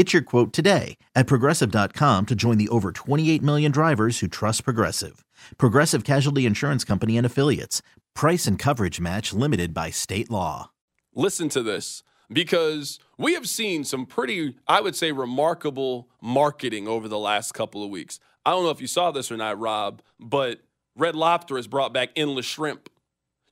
Get 0.00 0.14
your 0.14 0.22
quote 0.22 0.54
today 0.54 0.96
at 1.14 1.26
progressive.com 1.26 2.24
to 2.24 2.34
join 2.34 2.56
the 2.56 2.70
over 2.70 2.90
28 2.90 3.42
million 3.42 3.70
drivers 3.70 4.20
who 4.20 4.28
trust 4.28 4.64
Progressive. 4.64 5.26
Progressive 5.58 6.04
Casualty 6.04 6.46
Insurance 6.46 6.84
Company 6.84 7.18
and 7.18 7.26
Affiliates. 7.26 7.82
Price 8.14 8.46
and 8.46 8.58
coverage 8.58 8.98
match 8.98 9.34
limited 9.34 9.74
by 9.74 9.90
state 9.90 10.30
law. 10.30 10.70
Listen 11.14 11.50
to 11.50 11.62
this 11.62 12.02
because 12.32 12.98
we 13.18 13.34
have 13.34 13.46
seen 13.46 13.84
some 13.84 14.06
pretty, 14.06 14.56
I 14.66 14.80
would 14.80 14.96
say, 14.96 15.12
remarkable 15.12 16.08
marketing 16.22 16.88
over 16.88 17.06
the 17.06 17.18
last 17.18 17.52
couple 17.52 17.84
of 17.84 17.90
weeks. 17.90 18.18
I 18.46 18.52
don't 18.52 18.64
know 18.64 18.70
if 18.70 18.80
you 18.80 18.86
saw 18.86 19.10
this 19.10 19.30
or 19.30 19.36
not, 19.36 19.60
Rob, 19.60 20.00
but 20.18 20.62
Red 20.96 21.14
Lobster 21.14 21.56
has 21.56 21.66
brought 21.66 21.92
back 21.92 22.08
endless 22.16 22.46
shrimp. 22.46 22.88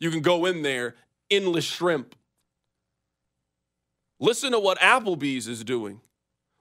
You 0.01 0.11
can 0.11 0.23
go 0.23 0.47
in 0.47 0.63
there, 0.63 0.95
endless 1.31 1.67
shrimp. 1.67 2.15
Listen 4.19 4.53
to 4.53 4.59
what 4.59 4.79
Applebee's 4.79 5.47
is 5.47 5.63
doing. 5.63 6.01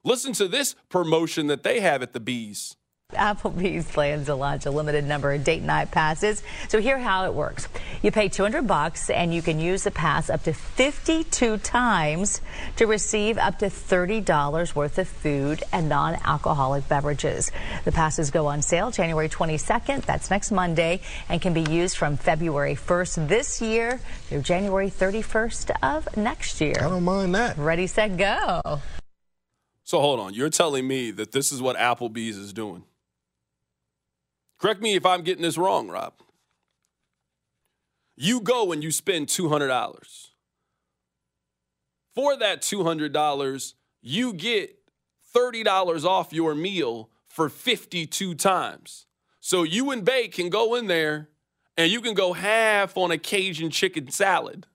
Listen 0.08 0.31
to 0.36 0.47
this 0.47 0.73
promotion 0.88 1.47
that 1.47 1.63
they 1.63 1.81
have 1.81 2.02
at 2.02 2.13
the 2.13 2.22
Bees. 2.22 2.77
Applebee's 3.11 3.91
plans 3.91 4.27
to 4.27 4.36
launch 4.36 4.66
a 4.66 4.72
limited 4.72 5.03
number 5.03 5.33
of 5.33 5.44
date 5.44 5.64
night 5.64 5.91
passes. 5.91 6.44
So 6.69 6.80
here 6.80 6.97
how 6.97 7.25
it 7.25 7.33
works. 7.33 7.67
You 8.02 8.11
pay 8.11 8.30
200 8.30 8.66
bucks 8.66 9.09
and 9.09 9.33
you 9.33 9.41
can 9.41 9.59
use 9.59 9.83
the 9.83 9.91
pass 9.91 10.30
up 10.30 10.44
to 10.44 10.53
52 10.53 11.58
times 11.58 12.39
to 12.77 12.88
receive 12.88 13.38
up 13.38 13.59
to 13.59 13.66
$30 13.66 14.75
worth 14.75 14.97
of 14.97 15.09
food 15.09 15.61
and 15.73 15.89
non-alcoholic 15.89 16.88
beverages. 16.88 17.52
The 17.83 17.92
passes 17.92 18.31
go 18.31 18.47
on 18.47 18.61
sale 18.61 18.92
January 18.92 19.27
22nd, 19.27 20.05
that's 20.05 20.30
next 20.30 20.52
Monday, 20.52 21.02
and 21.27 21.42
can 21.42 21.53
be 21.53 21.69
used 21.69 21.97
from 21.97 22.16
February 22.16 22.75
1st 22.75 23.27
this 23.27 23.61
year 23.61 23.99
through 24.30 24.44
January 24.44 24.89
31st 24.89 25.71
of 25.83 26.16
next 26.16 26.61
year. 26.61 26.75
I 26.80 26.83
don't 26.88 27.03
mind 27.03 27.36
that. 27.36 27.58
Ready, 27.58 27.88
set, 27.88 28.16
go. 28.16 28.80
So 29.88 30.02
hold 30.02 30.19
on, 30.19 30.33
you're 30.33 30.49
telling 30.49 30.85
me 30.85 31.11
that 31.11 31.31
this 31.31 31.49
is 31.53 31.61
what 31.61 31.77
Applebee's 31.77 32.35
is 32.35 32.52
doing? 32.52 32.83
Correct 34.59 34.81
me 34.81 34.95
if 34.95 35.05
I'm 35.05 35.21
getting 35.21 35.43
this 35.43 35.57
wrong, 35.57 35.88
Rob. 35.88 36.11
You 38.17 38.41
go 38.41 38.73
and 38.73 38.83
you 38.83 38.91
spend 38.91 39.27
$200. 39.27 40.27
For 42.13 42.35
that 42.35 42.61
$200, 42.63 43.73
you 44.02 44.33
get 44.33 44.77
$30 45.33 46.04
off 46.04 46.33
your 46.33 46.54
meal 46.54 47.09
for 47.25 47.48
52 47.48 48.36
times. 48.36 49.05
So 49.39 49.64
you 49.64 49.92
and 49.92 50.04
Bay 50.04 50.27
can 50.27 50.49
go 50.49 50.75
in 50.75 50.87
there 50.87 51.30
and 51.77 51.89
you 51.89 52.02
can 52.02 52.14
go 52.14 52.33
half 52.33 52.98
on 52.98 53.11
a 53.11 53.17
Cajun 53.17 53.69
chicken 53.69 54.11
salad 54.11 54.67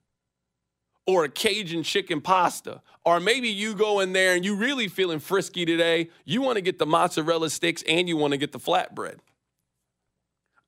or 1.05 1.25
a 1.25 1.29
Cajun 1.29 1.83
chicken 1.83 2.21
pasta. 2.21 2.81
Or 3.05 3.19
maybe 3.19 3.49
you 3.49 3.73
go 3.73 3.99
in 3.99 4.13
there 4.13 4.35
and 4.35 4.45
you 4.45 4.55
really 4.55 4.87
feeling 4.87 5.19
frisky 5.19 5.65
today. 5.65 6.09
You 6.25 6.41
want 6.41 6.55
to 6.55 6.61
get 6.61 6.79
the 6.79 6.85
mozzarella 6.85 7.49
sticks 7.49 7.83
and 7.87 8.07
you 8.07 8.15
want 8.15 8.31
to 8.31 8.37
get 8.37 8.51
the 8.51 8.59
flatbread. 8.59 9.17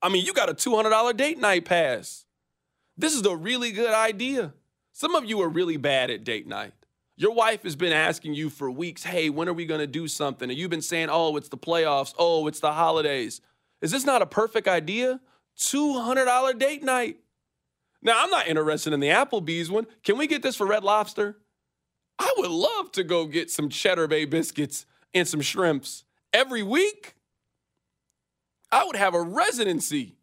I 0.02 0.08
mean, 0.10 0.24
you 0.24 0.34
got 0.34 0.50
a 0.50 0.54
$200 0.54 1.16
date 1.16 1.38
night 1.38 1.64
pass. 1.64 2.26
This 2.96 3.14
is 3.14 3.24
a 3.24 3.34
really 3.34 3.72
good 3.72 3.92
idea. 3.92 4.52
Some 4.92 5.14
of 5.14 5.24
you 5.24 5.40
are 5.42 5.48
really 5.48 5.76
bad 5.76 6.10
at 6.10 6.24
date 6.24 6.46
night. 6.46 6.72
Your 7.16 7.32
wife 7.32 7.62
has 7.62 7.76
been 7.76 7.92
asking 7.92 8.34
you 8.34 8.50
for 8.50 8.70
weeks, 8.70 9.02
hey, 9.02 9.30
when 9.30 9.48
are 9.48 9.54
we 9.54 9.64
going 9.64 9.80
to 9.80 9.86
do 9.86 10.06
something? 10.06 10.50
And 10.50 10.58
you've 10.58 10.70
been 10.70 10.82
saying, 10.82 11.08
oh, 11.10 11.36
it's 11.36 11.48
the 11.48 11.56
playoffs. 11.56 12.14
Oh, 12.18 12.46
it's 12.46 12.60
the 12.60 12.72
holidays. 12.72 13.40
Is 13.80 13.90
this 13.90 14.04
not 14.04 14.20
a 14.20 14.26
perfect 14.26 14.68
idea? 14.68 15.20
$200 15.58 16.58
date 16.58 16.82
night. 16.82 17.18
Now, 18.06 18.22
I'm 18.22 18.30
not 18.30 18.46
interested 18.46 18.92
in 18.92 19.00
the 19.00 19.08
Applebee's 19.08 19.68
one. 19.68 19.88
Can 20.04 20.16
we 20.16 20.28
get 20.28 20.40
this 20.40 20.54
for 20.54 20.64
Red 20.64 20.84
Lobster? 20.84 21.38
I 22.20 22.32
would 22.36 22.52
love 22.52 22.92
to 22.92 23.02
go 23.02 23.26
get 23.26 23.50
some 23.50 23.68
Cheddar 23.68 24.06
Bay 24.06 24.24
biscuits 24.24 24.86
and 25.12 25.26
some 25.26 25.40
shrimps 25.40 26.04
every 26.32 26.62
week. 26.62 27.16
I 28.70 28.84
would 28.84 28.94
have 28.94 29.14
a 29.14 29.20
residency 29.20 30.14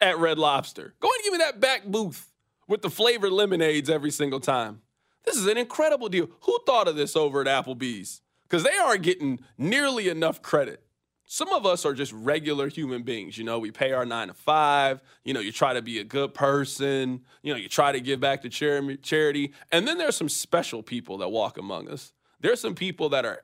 at 0.00 0.18
Red 0.18 0.38
Lobster. 0.38 0.94
Go 1.00 1.08
ahead 1.08 1.16
and 1.16 1.24
give 1.24 1.32
me 1.32 1.38
that 1.38 1.60
back 1.60 1.84
booth 1.86 2.30
with 2.68 2.82
the 2.82 2.90
flavored 2.90 3.32
lemonades 3.32 3.90
every 3.90 4.12
single 4.12 4.40
time. 4.40 4.82
This 5.24 5.34
is 5.34 5.48
an 5.48 5.58
incredible 5.58 6.08
deal. 6.08 6.28
Who 6.42 6.56
thought 6.64 6.86
of 6.86 6.94
this 6.94 7.16
over 7.16 7.40
at 7.40 7.48
Applebee's? 7.48 8.22
Because 8.44 8.62
they 8.62 8.76
aren't 8.78 9.02
getting 9.02 9.40
nearly 9.58 10.08
enough 10.08 10.42
credit. 10.42 10.85
Some 11.28 11.52
of 11.52 11.66
us 11.66 11.84
are 11.84 11.92
just 11.92 12.12
regular 12.12 12.68
human 12.68 13.02
beings. 13.02 13.36
You 13.36 13.42
know, 13.42 13.58
we 13.58 13.72
pay 13.72 13.92
our 13.92 14.06
nine 14.06 14.28
to 14.28 14.34
five. 14.34 15.02
You 15.24 15.34
know, 15.34 15.40
you 15.40 15.50
try 15.50 15.74
to 15.74 15.82
be 15.82 15.98
a 15.98 16.04
good 16.04 16.34
person. 16.34 17.22
You 17.42 17.52
know, 17.52 17.58
you 17.58 17.68
try 17.68 17.90
to 17.90 18.00
give 18.00 18.20
back 18.20 18.42
to 18.42 18.48
charity. 18.48 19.52
And 19.72 19.88
then 19.88 19.98
there's 19.98 20.16
some 20.16 20.28
special 20.28 20.84
people 20.84 21.18
that 21.18 21.28
walk 21.28 21.58
among 21.58 21.88
us. 21.88 22.12
There's 22.40 22.60
some 22.60 22.76
people 22.76 23.08
that 23.08 23.24
are 23.24 23.42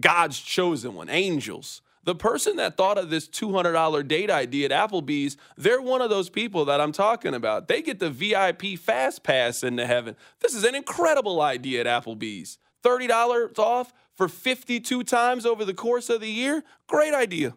God's 0.00 0.38
chosen 0.40 0.94
one, 0.94 1.08
angels. 1.08 1.82
The 2.04 2.14
person 2.14 2.56
that 2.56 2.76
thought 2.76 2.98
of 2.98 3.10
this 3.10 3.26
$200 3.28 4.06
date 4.06 4.30
idea 4.30 4.68
at 4.70 4.90
Applebee's, 4.90 5.36
they're 5.56 5.80
one 5.80 6.02
of 6.02 6.10
those 6.10 6.28
people 6.28 6.66
that 6.66 6.80
I'm 6.80 6.92
talking 6.92 7.34
about. 7.34 7.66
They 7.66 7.80
get 7.80 7.98
the 7.98 8.10
VIP 8.10 8.78
fast 8.78 9.22
pass 9.22 9.64
into 9.64 9.86
heaven. 9.86 10.14
This 10.40 10.54
is 10.54 10.64
an 10.64 10.74
incredible 10.74 11.40
idea 11.40 11.82
at 11.82 12.04
Applebee's. 12.04 12.58
$30 12.84 13.58
off 13.58 13.92
for 14.14 14.28
52 14.28 15.04
times 15.04 15.46
over 15.46 15.64
the 15.64 15.74
course 15.74 16.10
of 16.10 16.20
the 16.20 16.28
year. 16.28 16.62
Great 16.86 17.14
idea. 17.14 17.54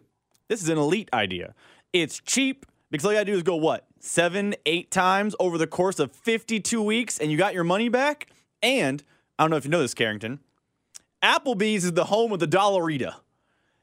This 0.48 0.62
is 0.62 0.68
an 0.68 0.78
elite 0.78 1.08
idea. 1.12 1.54
It's 1.92 2.20
cheap 2.20 2.66
because 2.90 3.04
all 3.04 3.12
you 3.12 3.18
gotta 3.18 3.30
do 3.30 3.36
is 3.36 3.42
go 3.42 3.56
what? 3.56 3.86
Seven, 4.00 4.54
eight 4.66 4.90
times 4.90 5.34
over 5.38 5.58
the 5.58 5.66
course 5.66 5.98
of 5.98 6.12
52 6.12 6.82
weeks 6.82 7.18
and 7.18 7.30
you 7.30 7.36
got 7.36 7.54
your 7.54 7.64
money 7.64 7.88
back? 7.88 8.28
And 8.62 9.02
I 9.38 9.42
don't 9.42 9.50
know 9.50 9.56
if 9.56 9.64
you 9.64 9.70
know 9.70 9.82
this, 9.82 9.94
Carrington. 9.94 10.40
Applebee's 11.22 11.84
is 11.84 11.92
the 11.92 12.04
home 12.04 12.32
of 12.32 12.38
the 12.38 12.46
Dollarita. 12.46 13.16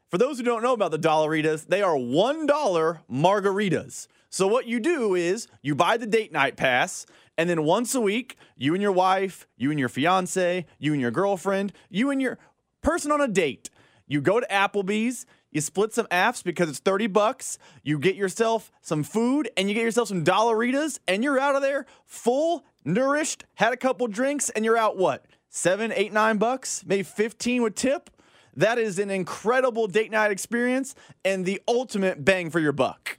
For 0.08 0.18
those 0.18 0.38
who 0.38 0.44
don't 0.44 0.62
know 0.62 0.72
about 0.72 0.92
the 0.92 0.98
Dollaritas, 0.98 1.66
they 1.66 1.82
are 1.82 1.96
$1 1.96 2.98
margaritas. 3.10 4.06
So 4.28 4.46
what 4.46 4.66
you 4.66 4.80
do 4.80 5.14
is 5.14 5.48
you 5.62 5.74
buy 5.74 5.96
the 5.96 6.06
date 6.06 6.32
night 6.32 6.56
pass, 6.56 7.06
and 7.38 7.48
then 7.48 7.64
once 7.64 7.94
a 7.94 8.00
week, 8.00 8.36
you 8.56 8.74
and 8.74 8.82
your 8.82 8.92
wife, 8.92 9.46
you 9.56 9.70
and 9.70 9.78
your 9.78 9.88
fiance, 9.88 10.66
you 10.78 10.92
and 10.92 11.00
your 11.00 11.10
girlfriend, 11.10 11.72
you 11.90 12.10
and 12.10 12.20
your 12.20 12.38
person 12.82 13.12
on 13.12 13.20
a 13.20 13.28
date, 13.28 13.70
you 14.06 14.20
go 14.20 14.40
to 14.40 14.46
Applebee's, 14.48 15.26
you 15.50 15.60
split 15.60 15.92
some 15.92 16.06
apps 16.06 16.44
because 16.44 16.68
it's 16.68 16.78
30 16.78 17.06
bucks, 17.08 17.58
you 17.82 17.98
get 17.98 18.14
yourself 18.14 18.70
some 18.80 19.02
food, 19.02 19.50
and 19.56 19.68
you 19.68 19.74
get 19.74 19.82
yourself 19.82 20.08
some 20.08 20.24
Dollaritas, 20.24 20.98
and 21.08 21.24
you're 21.24 21.38
out 21.38 21.56
of 21.56 21.62
there 21.62 21.86
full, 22.04 22.64
nourished, 22.84 23.44
had 23.54 23.72
a 23.72 23.76
couple 23.76 24.06
drinks, 24.06 24.50
and 24.50 24.64
you're 24.64 24.76
out 24.76 24.96
what? 24.96 25.24
Seven, 25.48 25.92
eight, 25.92 26.12
nine 26.12 26.38
bucks, 26.38 26.84
maybe 26.86 27.02
15 27.02 27.62
with 27.62 27.74
tip. 27.74 28.10
That 28.54 28.78
is 28.78 28.98
an 28.98 29.10
incredible 29.10 29.86
date 29.86 30.10
night 30.10 30.30
experience 30.30 30.94
and 31.24 31.44
the 31.44 31.60
ultimate 31.68 32.24
bang 32.24 32.50
for 32.50 32.60
your 32.60 32.72
buck. 32.72 33.18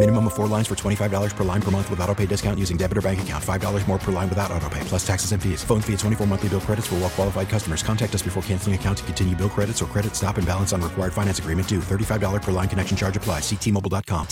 Minimum 0.00 0.28
of 0.28 0.32
four 0.32 0.46
lines 0.46 0.66
for 0.66 0.74
$25 0.74 1.36
per 1.36 1.44
line 1.44 1.60
per 1.60 1.70
month 1.70 1.90
with 1.90 2.00
auto 2.00 2.14
pay 2.14 2.24
discount 2.24 2.58
using 2.58 2.78
debit 2.78 2.96
or 2.96 3.02
bank 3.02 3.20
account. 3.20 3.44
$5 3.44 3.86
more 3.86 3.98
per 3.98 4.10
line 4.10 4.30
without 4.30 4.50
auto 4.50 4.66
pay, 4.70 4.80
plus 4.84 5.06
taxes 5.06 5.32
and 5.32 5.42
fees. 5.42 5.62
Phone 5.62 5.82
fee 5.82 5.92
at 5.92 5.98
24 5.98 6.26
monthly 6.26 6.48
bill 6.48 6.62
credits 6.62 6.86
for 6.86 6.94
well 6.96 7.10
qualified 7.10 7.50
customers. 7.50 7.82
Contact 7.82 8.14
us 8.14 8.22
before 8.22 8.42
canceling 8.44 8.74
account 8.74 8.96
to 8.98 9.04
continue 9.04 9.36
bill 9.36 9.50
credits 9.50 9.82
or 9.82 9.86
credit 9.86 10.16
stop 10.16 10.38
and 10.38 10.46
balance 10.46 10.72
on 10.72 10.80
required 10.80 11.12
finance 11.12 11.38
agreement 11.38 11.68
due. 11.68 11.80
$35 11.80 12.40
per 12.40 12.50
line 12.50 12.66
connection 12.66 12.96
charge 12.96 13.14
applies. 13.18 13.42
Ctmobile.com. 13.42 14.26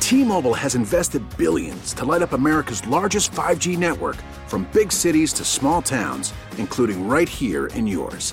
T-Mobile 0.00 0.54
has 0.54 0.74
invested 0.74 1.22
billions 1.36 1.92
to 1.92 2.06
light 2.06 2.22
up 2.22 2.32
America's 2.32 2.86
largest 2.86 3.30
5G 3.32 3.76
network 3.76 4.16
from 4.46 4.66
big 4.72 4.90
cities 4.90 5.34
to 5.34 5.44
small 5.44 5.82
towns, 5.82 6.32
including 6.56 7.06
right 7.06 7.28
here 7.28 7.66
in 7.74 7.86
yours. 7.86 8.32